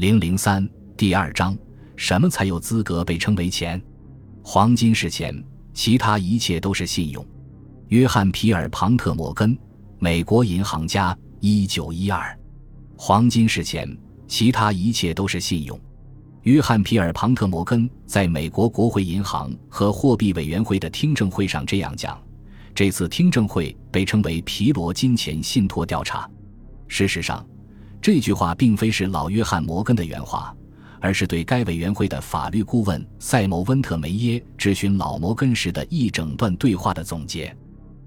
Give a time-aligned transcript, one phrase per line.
[0.00, 1.54] 零零三第二章：
[1.94, 3.78] 什么才有资格被称为钱？
[4.42, 7.22] 黄金是钱，其他一切都是信用。
[7.88, 9.54] 约翰·皮尔·庞特·摩根，
[9.98, 12.34] 美国银行家，一九一二。
[12.96, 13.94] 黄金是钱，
[14.26, 15.78] 其他一切都是信用。
[16.44, 22.18] 约翰·皮尔·庞特·摩根在美国国会银行和货币委员会的听证会上这样讲。
[22.74, 26.26] 这次听证会被称为“皮罗金钱信托调查”。
[26.88, 27.46] 事实上，
[28.02, 30.54] 这句话并非是老约翰·摩根的原话，
[31.00, 37.54] 而是对该委员会的法律顾问塞缪·温特梅耶质询老摩根时的一整段对话的总结。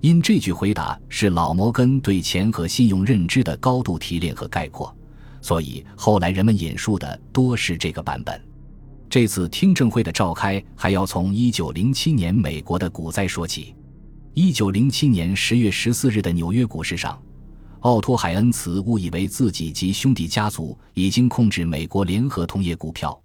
[0.00, 4.94] 因这句回答是老摩根对钱和信用认知的高度提炼和概括，
[5.40, 8.40] 所以后来人们引述的多是这个版本。
[9.08, 13.74] 这次听证会的召开还要从1907年美国的股灾说起。
[14.34, 17.16] 1907年10月14日的纽约股市上。
[17.80, 23.16] 奥托·海恩茨误以为自己及兄弟家族已经控制美国联合铜业股票，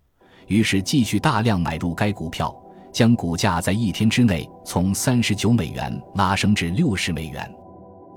[0.47, 2.53] 于是继续大量买入该股票，
[2.91, 7.49] 将股价在一天之内从三十九美元拉升至六十美元。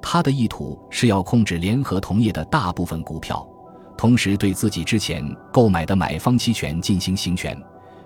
[0.02, 3.46] 他的意图是要控制联合铜业的大部分股票，
[3.96, 7.58] 同时对自己之前购买的买方期权进行行权，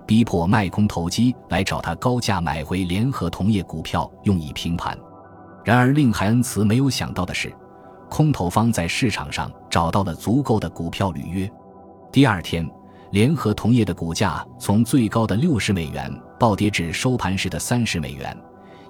[0.06, 4.96] 逼迫卖空投机来找他高价买回联合铜业股票用以平盘。
[5.64, 7.52] 然而，令海恩茨没有想到的是。
[8.08, 11.50] 空头方在市场上找到了足够的股票履约。
[12.10, 12.68] 第二天，
[13.10, 18.36] 联合铜业的股价从最高的六十美元暴跌至收盘时的三十美元，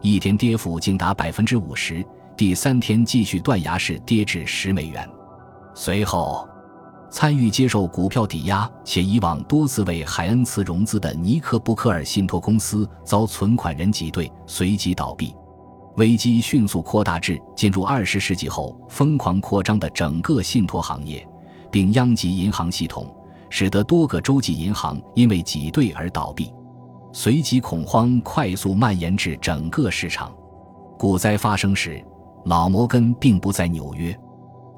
[0.01, 2.05] 一天跌幅竟达百分之五十。
[2.37, 5.09] 第三天继续断崖式跌至十美元。
[5.75, 6.49] 随后，
[7.11, 15.35] 参与接受股票抵押且以往多次为海恩茨融资的尼克布克尔信托公司遭存款人挤兑，随即倒闭。
[15.99, 21.27] 危机迅速扩大至进入二十世纪后疯狂扩张的整个信托行业，
[21.73, 23.13] 并殃及银行系统，
[23.51, 26.53] 使得多个洲际银行因为挤兑而倒闭。
[27.13, 30.33] 随即，恐慌快速蔓延至整个市场。
[30.97, 32.01] 股灾发生时，
[32.45, 34.17] 老摩根并不在纽约。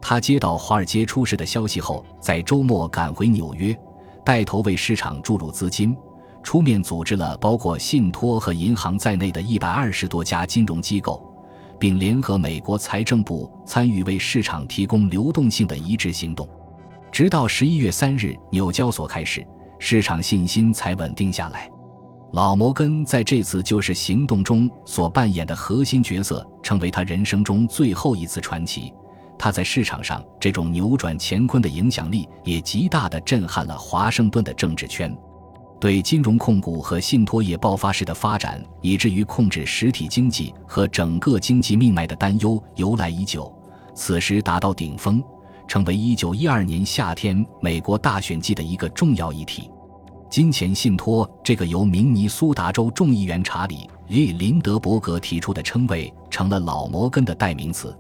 [0.00, 3.78] 他接到华尔街出事的消息后，在周末赶回纽约，
[4.24, 5.94] 带头为市场注入资金。
[6.42, 11.22] 出面组织了包括信托和银行在内的一百二十多家金融机构，
[11.78, 16.48] 并联合美国财政部参与为市场提供流动性的一致行动。
[17.12, 19.46] 直到十一月三日纽交所开始，
[19.78, 21.68] 市场信心才稳定下来。
[22.32, 28.92] 老摩根在这次救市行动中所扮演的核心角色，成为他人生中最后一次传奇。
[29.36, 35.16] 他在市场上这种扭转乾坤的影响力，也极大地震撼了华盛顿的政治圈。
[35.80, 43.50] 对金融控股和信托业爆发式的发展，以至于控制实体经济和整个经济命脉的担忧由来已久，
[43.94, 45.24] 此时达到顶峰，
[45.66, 49.70] 成为1912年夏天美国大选季的一个重要议题。
[50.28, 53.76] 金钱信托这个由明尼苏达州众议员查理·
[54.06, 57.96] 利林德伯格提出的称谓，成了老摩根的代名词。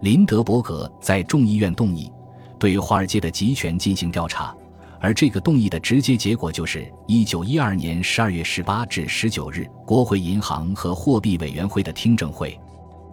[0.00, 2.12] 林德伯格在众议院动议，
[2.58, 4.54] 对华尔街的集权进行调查。
[5.02, 12.56] 而这个动议的直接结果就是，一九一二年十二月十八至十九日，国会银行和货币委员会的听证会。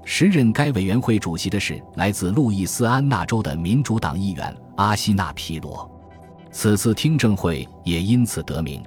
[0.05, 5.89] 时任该委员会主席的是来自路易斯安那州的民主党议员阿西纳皮罗。
[6.51, 8.83] 此次听证会也因此得名。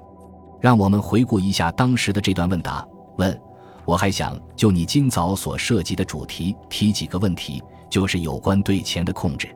[0.60, 2.86] 让我们回顾一下当时的这段问答。
[3.18, 3.36] 问：
[3.84, 7.60] 我还想就你今早所涉及的主题提几个问题，
[7.90, 9.48] 就是有关对钱的控制。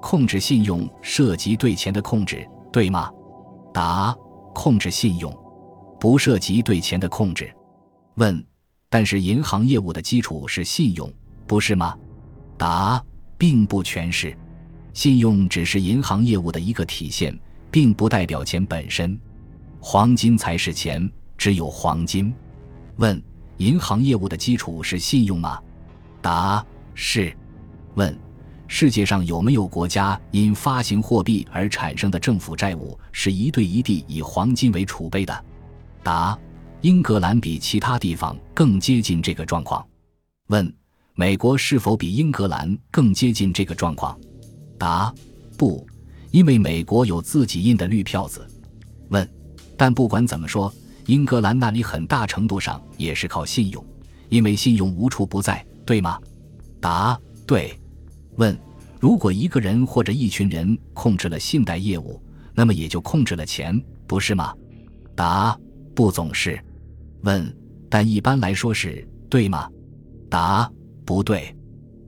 [0.00, 2.48] 控制信用涉及对钱的控制。
[2.72, 3.10] 对吗？
[3.72, 4.14] 答：
[4.54, 5.32] 控制信用，
[5.98, 7.52] 不涉及对钱的控制。
[8.14, 8.44] 问：
[8.88, 11.12] 但是银行业务的基础是信用，
[11.46, 11.96] 不是吗？
[12.56, 13.02] 答：
[13.36, 14.36] 并不全是，
[14.92, 17.38] 信用只是银行业务的一个体现，
[17.70, 19.18] 并不代表钱本身。
[19.80, 22.34] 黄金才是钱，只有黄金。
[22.96, 23.22] 问：
[23.58, 25.60] 银行业务的基础是信用吗？
[26.20, 26.64] 答：
[26.94, 27.32] 是。
[27.94, 28.18] 问。
[28.70, 35.44] 世界上有没有国家因发行货币而产生的政府债务是一对一地以黄金为储备的？
[36.02, 36.38] 答：
[36.82, 39.84] 英格兰比其他地方更接近这个状况。
[40.48, 40.70] 问：
[41.14, 44.16] 美国是否比英格兰更接近这个状况？
[44.78, 45.12] 答：
[45.56, 45.84] 不，
[46.30, 48.46] 因为美国有自己印的绿票子。
[49.08, 49.26] 问：
[49.78, 50.72] 但不管怎么说，
[51.06, 53.84] 英格兰那里很大程度上也是靠信用，
[54.28, 56.20] 因为信用无处不在，对吗？
[56.80, 57.74] 答：对。
[58.38, 58.56] 问：
[58.98, 62.20] 如果一个人或者一群人控制了信贷业务，
[62.54, 64.54] 那么也就控制了钱，不是吗？
[65.14, 65.58] 答：
[65.94, 66.58] 不总是。
[67.22, 67.54] 问：
[67.88, 69.68] 但一般来说是对吗？
[70.30, 70.70] 答：
[71.04, 71.54] 不对。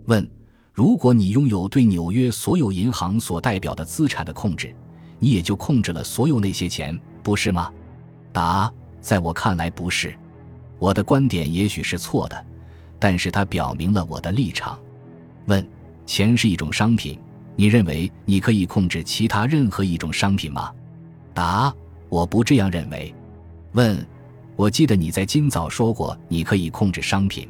[0.06, 0.28] 问：
[0.72, 4.74] 如果你拥有对纽约所有银行所代表的资产的控制，
[5.18, 7.72] 你也就控制了所有那些钱，不是吗？
[8.32, 10.14] 答：在我看来不是。
[10.78, 12.46] 我的观点也许是错的，
[13.00, 14.78] 但是它表明了我的立场。
[15.46, 15.66] 问：
[16.10, 17.16] 钱是一种商品，
[17.54, 20.68] 你认为你可以控制其他任何一种商品吗？
[21.32, 21.72] 答：
[22.08, 23.14] 我不这样认为。
[23.74, 24.04] 问：
[24.56, 27.48] 我记得你在今早说过你可以控制商品，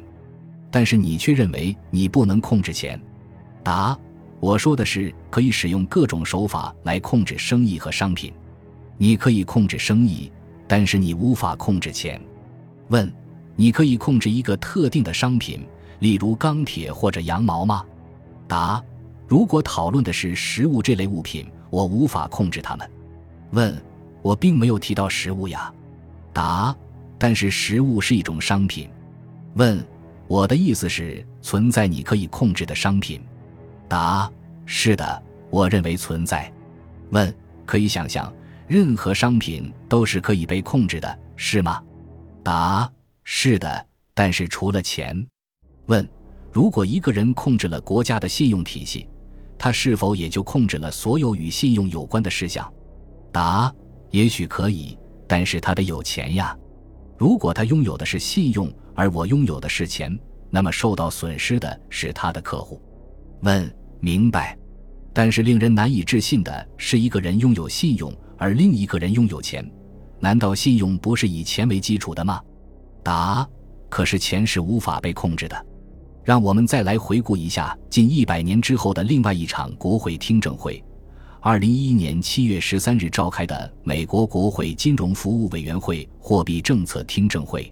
[0.69, 3.01] 但是你却认为你不能控制钱。
[3.63, 3.97] 答：
[4.39, 8.31] 我说的是可以使用各种手法来控制生意和商品。
[8.95, 10.31] 你可以控制生意，
[10.67, 12.21] 但是你无法控制钱。
[12.89, 13.11] 问：
[13.55, 15.65] 你可以控制一个特定的商品，
[15.97, 17.83] 例如钢铁或者羊毛吗？
[18.51, 18.83] 答：
[19.29, 22.91] 如果讨论的是食物这类物品，我无法控制它们。
[23.51, 23.81] 问：
[24.21, 25.73] 我并没有提到食物呀。
[26.33, 26.75] 答：
[27.17, 28.89] 但是食物是一种商品。
[29.53, 29.81] 问：
[30.27, 33.23] 我的意思是存在你可以控制的商品。
[33.87, 34.29] 答：
[34.65, 36.51] 是的，我认为存在。
[37.11, 37.33] 问：
[37.65, 38.33] 可以想象，
[38.67, 41.81] 任何商品都是可以被控制的，是吗？
[42.43, 42.91] 答：
[43.23, 45.25] 是的，但是除了钱。
[45.85, 46.05] 问：
[46.51, 49.07] 如果一个人控制了国家的信用体系，
[49.57, 52.71] 他是否也就控制了所有与信用有关的事项？
[53.31, 53.73] 答：
[54.09, 56.57] 也许可以，但是他得有钱呀。
[57.17, 60.17] 如果他拥有的是信用，而我拥有的是钱，
[60.49, 62.81] 那么受到损失的是他的客户。
[63.41, 63.73] 问。
[64.03, 64.57] 明白，
[65.13, 69.63] 但是令人难以置信的是，一个人拥有信用，而另一个人拥有钱。
[70.19, 72.41] 难道信用不是以钱为基础的吗？
[73.03, 73.47] 答：
[73.89, 75.65] 可是钱是无法被控制的。
[76.23, 80.83] 让我们再来回顾一下近一百年之后的另外一场国会听证会——
[81.41, 87.71] 二零一一年七月十三日召开的美国国会金融服务委员会货币政策听证会。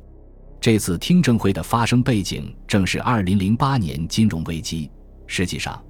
[0.59, 4.89] 这次听证会的发生背景正是二零零八年金融危机。
[5.27, 5.81] 实际上，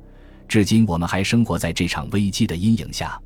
[0.47, 3.19] 至今，我们还生活在这场危机的阴影下。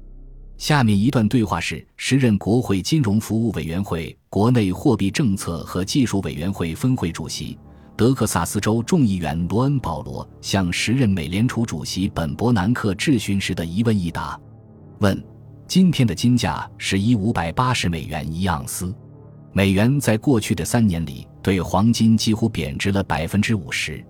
[0.58, 7.58] 下面一段对话是时任国会金融服务委员会国内货币政策和技术委员会分会主席、
[7.96, 14.40] 德克萨斯州众议员罗恩·保罗向时任美联储主席本·伯南克质询时的一问一答。
[15.00, 15.24] 问：
[15.68, 18.94] 今天的金价是一五百八十美元一盎司，
[19.52, 24.04] 美元在过去的三年里对黄金几乎贬值了百分之五十。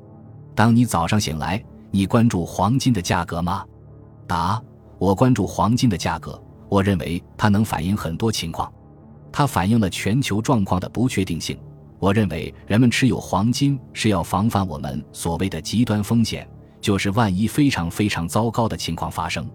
[0.56, 1.64] 当你早上醒来。
[1.96, 3.64] 你关注黄金的价格吗？
[4.26, 4.60] 答：
[4.98, 6.42] 我关注黄金的价格。
[6.68, 8.74] 我认为它能反映很多情况。
[9.32, 11.56] 它反映了全球状况的不确定性。
[12.04, 16.46] 我认为人们持有黄金是要防范我们所谓的极端风险，
[16.82, 19.50] 就是万一非常非常糟糕的情况发生。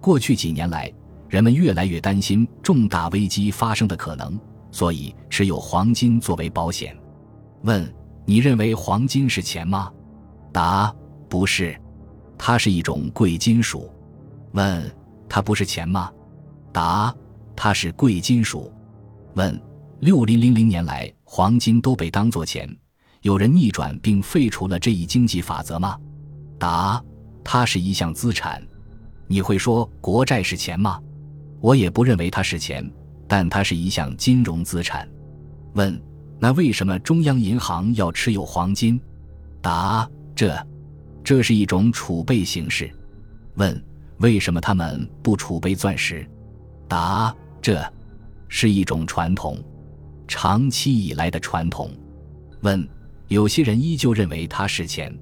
[0.00, 0.90] 过去几年来，
[1.28, 4.40] 人们越来越担心重大危机发生的可能，
[4.70, 6.96] 所以持有黄金作为保险。
[7.64, 7.86] 问：
[8.24, 9.92] 你认为黄金是钱吗？
[10.50, 10.90] 答。
[11.28, 11.78] 不是，
[12.38, 13.92] 它是一种贵金属。
[14.52, 14.90] 问：
[15.28, 16.10] 它不是钱吗？
[16.72, 17.14] 答：
[17.54, 18.72] 它是贵金属。
[19.34, 19.60] 问：
[20.02, 22.68] 六零零零年来，黄金都被当作钱，
[23.20, 25.96] 有人逆转并废除了这一经济法则吗？
[26.58, 27.00] 答：
[27.44, 28.60] 它是一项资产。
[29.28, 31.00] 你会说国债是钱吗？
[31.60, 32.84] 我也不认为它是钱，
[33.28, 35.08] 但它是一项金融资产。
[35.74, 36.02] 问：
[36.40, 39.00] 那为什么中央银行要持有黄金？
[39.60, 40.52] 答：这。
[41.22, 42.92] 这是一种储备形式。
[43.54, 43.80] 问：
[44.18, 46.28] 为什么他们不储备钻石？
[46.88, 47.80] 答：这
[48.48, 49.56] 是一种传统，
[50.34, 51.90] 长期以来的传统。
[52.62, 52.88] 问：
[53.28, 55.14] 有些人依旧认为它是钱。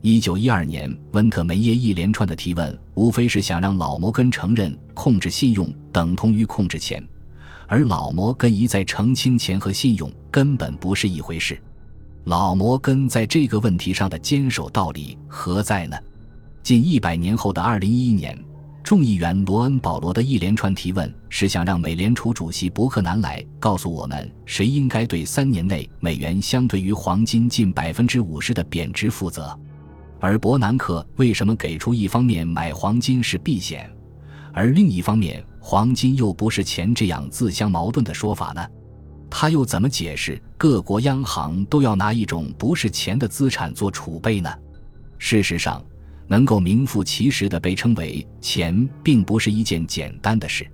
[0.00, 7.04] 一九一二年，温特梅耶一连串的提问，无非是想让老摩根承认控制信用等同于控制钱，
[7.66, 11.60] 而老摩根一再澄清钱和信用根本不是一回事。
[12.22, 15.96] 老摩根在这个问题上的坚守道理何在呢？
[16.62, 18.38] 近一百年后的二零一一年，
[18.84, 29.58] 众议员罗恩·保罗的一连串提问是想让美联储主席伯克南来告诉我们，谁应该对三年内美元相对于黄金近百分之五十的贬值负责。
[30.20, 33.90] 而伯南克为什么给出一方面买黄金是避险，
[34.52, 38.62] 而另一方面黄金又不是钱这样自相矛盾的说法呢？
[39.30, 44.54] 他又怎么解释各国央行都要拿一种不是钱的资产做储备呢？
[45.16, 45.82] 事实上，
[46.26, 50.66] 能够名副其实的被称为钱，并不是一件简单的事。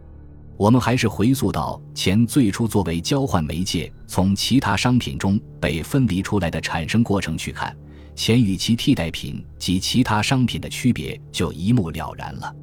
[0.57, 7.75] 我们还是回溯到钱最初作为交换媒介从其他商品中被分离出来的产生过程去看，
[8.15, 12.55] 钱与其替代品及其他商品的区别就一目了然了。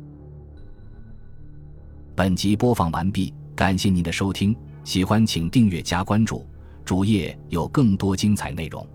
[2.15, 4.55] 本集播放完毕，感谢您的收听。
[4.83, 6.47] 喜欢请订阅加关注，
[6.85, 8.87] 主页有更多精彩内容。